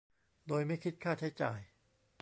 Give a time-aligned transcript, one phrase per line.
[0.47, 1.59] โดยไม่คิดค่าใช้จ่าย